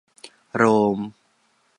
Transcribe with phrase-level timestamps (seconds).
[0.59, 0.63] โร
[0.95, 0.97] ม